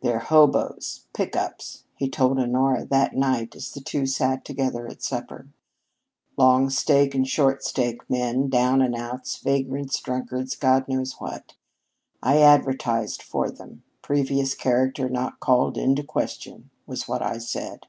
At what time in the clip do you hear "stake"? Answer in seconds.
6.70-7.14, 7.62-8.08